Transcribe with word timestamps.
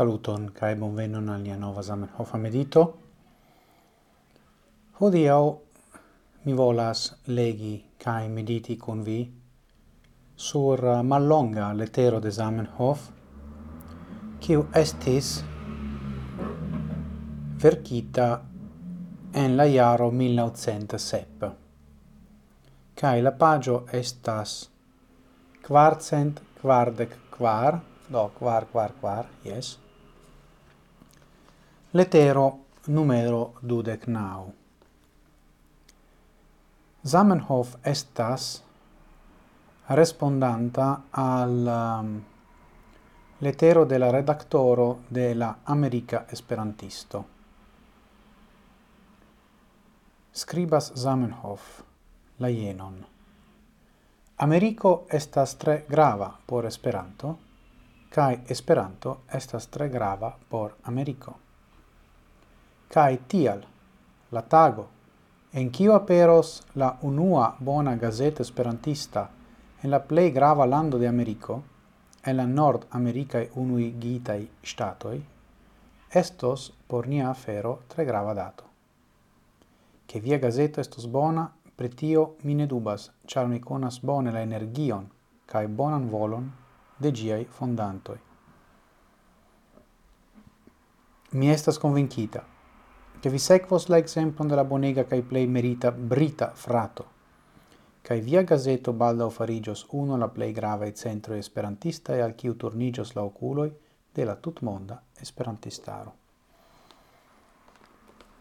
Saluton 0.00 0.46
kaj 0.56 0.78
bonvenon 0.80 1.26
al 1.28 1.42
nia 1.44 1.58
nova 1.60 1.82
Zamenhofa 1.84 2.38
medito. 2.40 2.82
Hodiaŭ 4.96 5.40
mi 6.44 6.54
volas 6.60 7.02
legi 7.38 7.72
kaj 8.04 8.30
mediti 8.36 8.78
kun 8.80 9.02
vi 9.04 9.16
sur 10.44 10.84
uh, 10.84 11.02
mallonga 11.08 11.66
letero 11.80 12.20
de 12.26 12.32
Zamenhof, 12.32 13.02
kiu 14.40 14.62
estis 14.82 15.34
verkita 17.66 18.30
en 19.44 19.58
la 19.60 19.68
jaro 19.68 20.08
1907. 20.22 21.52
Kai 23.02 23.20
la 23.20 23.34
pagio 23.44 23.76
estas 24.00 24.56
kvarcent 25.68 26.40
quardec 26.62 27.20
quar, 27.36 27.82
do 28.08 28.26
quar 28.40 28.70
quar 28.72 28.96
quar, 29.04 29.28
yes, 29.44 29.76
Letero 31.92 32.58
numero 32.86 33.54
dudec 33.60 34.04
nau. 34.06 34.52
Zamenhof 37.02 37.72
estas 37.82 38.62
respondanta 39.88 41.02
al 41.10 41.66
um, 41.66 42.12
letero 43.40 43.84
de 43.86 43.98
la 43.98 44.12
redaktoro 44.12 45.00
de 45.08 45.34
la 45.34 45.58
America 45.64 46.26
Esperantisto. 46.30 47.24
Scribas 50.32 50.92
Zamenhof 50.94 51.82
la 52.38 52.50
jenon. 52.50 53.04
Americo 54.36 55.06
estas 55.10 55.58
tre 55.58 55.84
grava 55.88 56.38
por 56.46 56.66
Esperanto, 56.66 57.38
kai 58.10 58.44
Esperanto 58.46 59.22
estas 59.26 59.66
tre 59.66 59.88
grava 59.88 60.36
por 60.48 60.76
Americo 60.84 61.49
cae 62.90 63.20
tial 63.28 63.60
la 64.30 64.42
tago 64.42 64.88
en 65.52 65.70
kiu 65.70 65.92
aperos 65.92 66.62
la 66.74 66.96
unua 67.02 67.56
bona 67.58 67.94
gazeto 67.96 68.42
esperantista 68.42 69.28
en 69.82 69.90
la 69.90 70.00
plei 70.00 70.30
grava 70.30 70.66
lando 70.66 70.98
de 70.98 71.08
Ameriko, 71.08 71.62
en 72.22 72.36
la 72.36 72.46
Nord 72.46 72.86
Americae 72.90 73.50
unui 73.54 73.94
gitai 73.98 74.48
statoi, 74.62 75.24
estos 76.10 76.72
por 76.86 77.06
nia 77.06 77.30
afero 77.30 77.82
tre 77.86 78.04
grava 78.04 78.34
dato. 78.34 78.64
Che 80.06 80.20
via 80.20 80.38
gazeto 80.38 80.80
estos 80.80 81.06
bona, 81.06 81.50
pretio 81.76 82.36
mine 82.42 82.66
dubas, 82.66 83.10
char 83.24 83.46
mi 83.46 83.60
conas 83.60 84.00
bone 84.00 84.32
la 84.32 84.40
energion 84.40 85.08
kai 85.46 85.66
bonan 85.66 86.08
volon 86.10 86.52
de 86.96 87.10
giai 87.12 87.44
fondantoi. 87.44 88.18
Mi 91.30 91.50
estas 91.50 91.78
convincita 91.78 92.44
che 93.20 93.28
vi 93.28 93.38
sequos 93.38 93.88
la 93.88 93.98
exemplum 93.98 94.48
de 94.48 94.54
la 94.54 94.64
bonega 94.64 95.04
cae 95.04 95.22
plei 95.22 95.46
merita 95.46 95.92
brita 95.92 96.52
frato. 96.54 97.18
cae 98.02 98.20
via 98.20 98.42
gazeto 98.42 98.92
balda 98.92 99.28
farigios 99.28 99.86
uno 99.90 100.16
la 100.16 100.28
plei 100.28 100.52
grava 100.52 100.86
e 100.86 100.94
centro 100.94 101.34
esperantista 101.34 102.14
e 102.14 102.20
al 102.20 102.34
kiu 102.34 102.56
turnigios 102.56 103.12
la 103.12 103.22
oculoi 103.22 103.70
de 104.12 104.24
la 104.24 104.34
tutmonda 104.34 105.02
esperantistaro. 105.20 106.14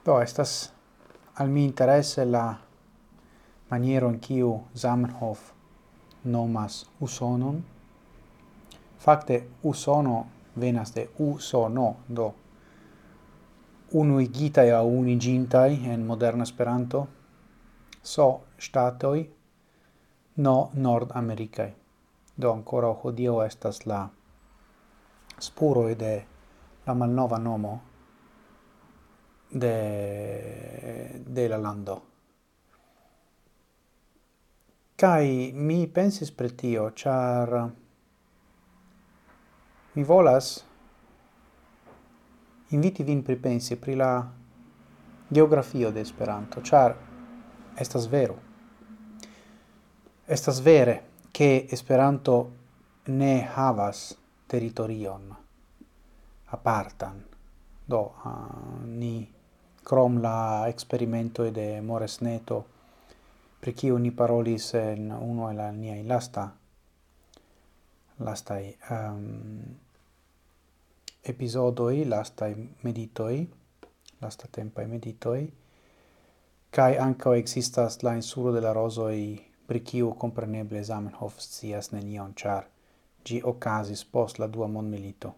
Do 0.03 0.19
estas 0.21 0.71
al 1.33 1.49
mi 1.49 1.63
interesse 1.63 2.25
la 2.25 2.57
maniero 3.67 4.09
in 4.09 4.19
kiu 4.19 4.67
Zamenhof 4.73 5.51
nomas 6.21 6.85
usonon. 6.99 7.63
Fakte 8.97 9.49
usono 9.61 10.29
venas 10.55 10.93
de 10.93 11.09
usono, 11.17 11.97
do 12.05 12.33
unuigitai 13.91 14.71
au 14.71 14.99
unigintai 14.99 15.85
en 15.85 16.05
moderna 16.05 16.43
Esperanto, 16.43 17.07
so 18.01 18.45
statoi, 18.57 19.29
no 20.35 20.69
Nord 20.73 21.11
Americae. 21.13 21.75
Do 22.35 22.51
ancora 22.51 22.87
hodio 22.87 23.43
estas 23.43 23.85
la 23.85 24.09
spuroi 25.39 25.95
de 25.95 26.25
la 26.85 26.93
malnova 26.93 27.37
nomo 27.37 27.81
de 29.51 31.21
de 31.25 31.47
la 31.47 31.57
lando. 31.57 32.01
Kai 34.95 35.51
mi 35.55 35.87
pensis 35.87 36.31
pretio 36.31 36.91
char 36.91 37.69
mi 39.93 40.03
volas 40.03 40.68
inviti 42.69 43.03
vin 43.03 43.23
pripensi 43.23 43.75
pri 43.75 43.95
la 43.95 44.31
geografio 45.27 45.91
de 45.91 46.01
Esperanto, 46.01 46.61
char 46.61 46.95
estas 47.75 48.07
vero. 48.07 48.37
Estas 50.25 50.59
vere 50.61 51.03
che 51.31 51.67
Esperanto 51.69 52.51
ne 53.05 53.47
havas 53.55 54.17
territorion 54.47 55.35
apartan. 56.45 57.23
Do, 57.85 58.13
uh, 58.23 58.85
ni 58.85 59.27
crom 59.83 60.21
la 60.21 60.67
experimento 60.67 61.49
de 61.49 61.81
Moresneto, 61.81 62.65
pri 63.59 63.73
kiu 63.73 63.97
ni 63.97 64.11
parolis 64.11 64.73
en 64.73 65.11
uno 65.11 65.49
el 65.49 65.57
la 65.57 65.71
niaj 65.71 66.03
lasta 66.07 66.45
lastai 68.19 68.75
um, 68.89 69.63
episodoi, 71.23 72.05
lastai 72.05 72.55
meditoi, 72.83 73.47
lasta 74.21 74.47
tempai 74.51 74.87
meditoi, 74.87 75.53
cae 76.71 76.97
anco 76.99 77.33
existas 77.33 78.01
la 78.03 78.15
insuro 78.15 78.51
de 78.51 78.61
la 78.61 78.73
rosoi 78.73 79.45
pri 79.67 79.79
kiu 79.79 80.13
compreneble 80.13 80.83
Zamenhof 80.83 81.39
scias 81.39 81.91
nenion, 81.91 82.33
char 82.33 82.69
gi 83.25 83.41
ocasis 83.43 84.05
post 84.05 84.39
la 84.39 84.47
dua 84.47 84.67
mondmilito 84.67 85.35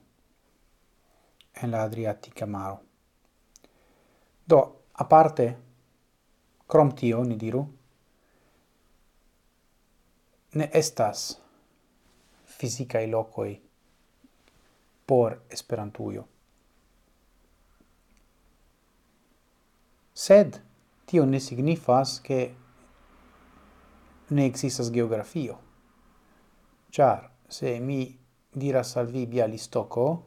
en 1.61 1.71
la 1.71 1.81
Adriatica 1.83 2.45
maro. 2.45 2.79
Do, 4.45 4.59
a 4.91 5.05
parte, 5.05 5.57
crom 6.67 6.93
tio, 6.95 7.23
ni 7.23 7.35
diru, 7.35 7.65
ne 10.53 10.69
estas 10.73 11.39
fisicae 12.45 13.07
locoi 13.07 13.70
por 15.05 15.41
Esperantujo. 15.49 16.27
Sed 20.13 20.59
tio 21.05 21.25
ne 21.25 21.39
signifas 21.39 22.19
che 22.21 22.55
ne 24.29 24.45
existas 24.45 24.91
geografio. 24.91 25.59
Char, 26.89 27.31
se 27.47 27.79
mi 27.79 28.17
diras 28.51 28.97
al 28.97 29.07
vi 29.07 29.25
Bialistoko, 29.25 30.23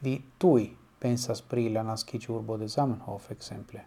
vi 0.00 0.32
tui 0.38 0.76
pensas 0.98 1.42
pri 1.42 1.68
la 1.72 1.82
naskiĝurbo 1.82 2.56
de 2.56 2.68
Zamenhof 2.68 3.30
ekzemple. 3.30 3.84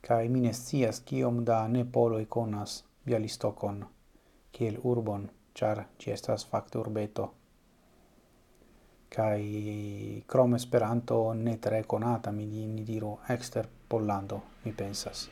Kaj 0.00 0.28
mi 0.28 0.40
ne 0.40 0.52
scias 0.52 1.00
kiom 1.00 1.44
da 1.44 1.66
nepoloj 1.68 2.26
konas 2.26 2.82
Bialistokon 3.04 3.84
kiel 4.52 4.78
urbon, 4.82 5.26
ĉar 5.58 5.82
ĝi 5.98 6.12
estas 6.14 6.46
fakte 6.50 6.78
urbeto 6.78 7.26
kai 9.16 10.22
krom 10.26 10.54
Esperanto 10.54 11.32
ne 11.32 11.58
tre 11.58 11.86
konata 11.86 12.30
mi 12.30 12.44
ni 12.44 12.82
diru 12.84 13.18
ekster 13.32 13.66
Pollando 13.88 14.42
mi 14.64 14.72
pensas. 14.72 15.30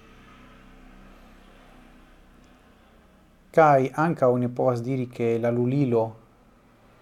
Kai 3.51 3.91
anka 3.95 4.31
oni 4.31 4.49
povas 4.49 4.81
diri 4.81 5.09
che 5.09 5.39
la 5.39 5.51
lulilo 5.51 6.05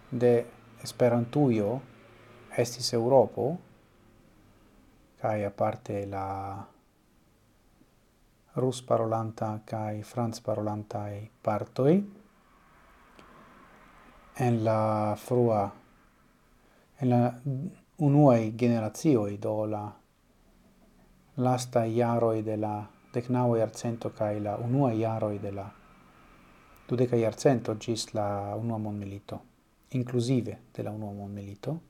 de 0.09 0.47
Esperantujo 0.83 1.81
estis 2.57 2.93
europo 2.93 3.59
kai 5.21 5.45
aparte 5.45 6.07
la 6.07 6.67
rus 8.55 8.83
parolanta 8.83 9.61
kai 9.65 10.03
franz 10.03 10.41
parolanta 10.41 11.07
partoi. 11.41 11.95
En 14.35 14.65
la 14.65 15.15
frua 15.17 15.82
en 17.03 17.09
la 17.11 17.35
unuae 17.99 18.53
generazioi 18.57 19.39
do 19.39 19.67
la 19.67 19.93
lasta 21.37 21.85
iaroi 21.85 22.43
de 22.43 22.57
la 22.57 22.87
decnaua 23.15 23.63
arcento 23.63 24.11
cae 24.11 24.41
la 24.41 24.57
unua 24.57 24.93
iaroi 24.93 25.39
de 25.39 25.51
la 25.51 25.67
dudeca 26.89 27.17
iarcento 27.17 27.75
gis 27.75 28.13
la 28.15 28.55
unua 28.57 28.79
mondmilito, 28.79 29.41
inclusive 29.91 30.59
de 30.75 30.83
la 30.83 30.91
unua 30.91 31.13
mondmilito. 31.13 31.81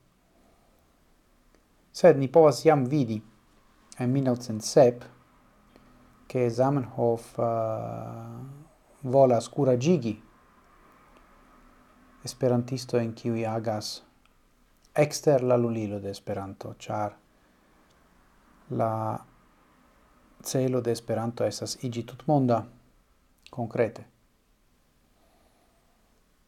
Sed 1.91 2.17
ni 2.17 2.27
povas 2.27 2.63
jam 2.63 2.85
vidi 2.85 3.21
en 3.97 4.11
1907 4.11 5.05
che 6.27 6.49
Zamenhof 6.49 7.37
uh, 7.37 7.43
volas 9.01 9.49
curagigi 9.49 10.23
esperantisto 12.23 12.97
en 12.97 13.13
kiui 13.13 13.45
agas 13.45 14.01
exter 14.93 15.41
la 15.41 15.57
lulilo 15.57 15.99
de 15.99 16.09
Esperanto, 16.09 16.75
char 16.77 17.15
la 18.69 19.25
celo 20.43 20.81
de 20.81 20.91
Esperanto 20.91 21.43
estas 21.43 21.77
iĝi 21.83 22.05
tutmonda 22.05 22.63
konkrete. 23.49 24.05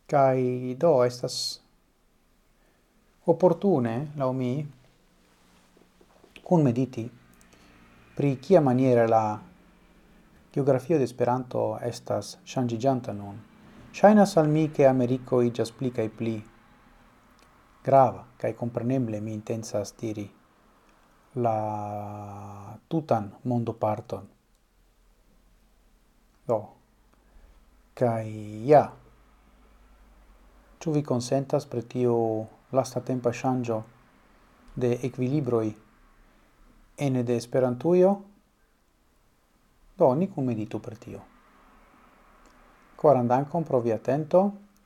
Kai 0.05 0.75
do 0.77 1.03
estas 1.03 1.59
opportune, 3.25 4.11
lau 4.17 4.31
mi, 4.33 4.53
kun 6.45 6.61
mediti 6.61 7.09
pri 8.15 8.35
kia 8.37 8.61
maniere 8.61 9.07
la 9.07 9.39
geografio 10.53 10.97
de 10.97 11.03
Esperanto 11.03 11.79
estas 11.81 12.37
ŝanĝiĝanta 12.45 13.13
nun. 13.13 13.41
Shainas 13.91 14.37
al 14.37 14.47
mi 14.47 14.69
che 14.69 14.85
Ameriko 14.85 15.41
iĝas 15.41 15.71
pli 15.71 15.89
kaj 15.91 16.09
pli 16.19 16.35
grava, 17.85 18.25
kai 18.41 18.55
compreneble 18.57 19.19
mi 19.21 19.33
intensas 19.37 19.93
diri 19.99 20.25
la 21.45 22.77
tutan 22.87 23.29
mondo 23.43 23.73
parton. 23.73 24.25
Do, 26.47 26.59
kai 27.93 28.65
ja, 28.65 28.83
tu 30.79 30.91
vi 30.91 31.01
consentas 31.01 31.65
pre 31.65 31.85
tio 31.85 32.15
lasta 32.71 33.01
tempo 33.01 33.31
shanjo 33.31 33.83
de 34.73 34.97
equilibroi 35.01 35.75
ene 36.97 37.23
de 37.23 37.35
esperantuio 37.35 38.15
Do, 39.97 40.13
ni 40.13 40.27
cum 40.27 40.43
meditu 40.43 40.79
per 40.79 40.97
tio. 40.97 41.21
Koran 42.99 43.27
dankon 43.27 43.63
pro 43.63 43.79
via 43.79 43.95
atento, 43.95 44.41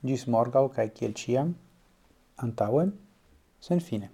ĝis 0.05 0.27
kiel 0.93 1.13
ciam 1.17 1.55
Antauen, 2.41 2.93
sen 3.59 3.79
fine. 3.79 4.09